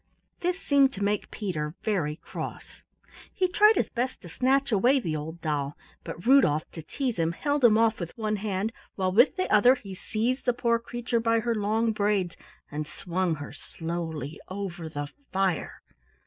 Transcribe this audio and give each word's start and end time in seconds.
This 0.39 0.59
seemed 0.59 0.91
to 0.93 1.03
make 1.03 1.29
Peter 1.29 1.75
very 1.83 2.15
cross. 2.15 2.81
He 3.31 3.47
tried 3.47 3.75
his 3.75 3.89
best 3.89 4.19
to 4.23 4.29
snatch 4.29 4.71
away 4.71 4.99
the 4.99 5.15
old 5.15 5.41
doll, 5.41 5.77
but 6.03 6.25
Rudolf, 6.25 6.63
to 6.71 6.81
tease 6.81 7.17
him, 7.17 7.33
held 7.33 7.63
him 7.63 7.77
off 7.77 7.99
with 7.99 8.17
one 8.17 8.37
hand 8.37 8.73
while 8.95 9.11
with 9.11 9.35
the 9.37 9.47
other 9.53 9.75
he 9.75 9.93
seized 9.93 10.45
the 10.45 10.53
poor 10.53 10.79
creature 10.79 11.19
by 11.19 11.41
her 11.41 11.53
long 11.53 11.91
braids 11.91 12.35
and 12.71 12.87
swung 12.87 13.35
her 13.35 13.53
slowly 13.53 14.39
over 14.49 14.89
the 14.89 15.07
fire. 15.31 15.83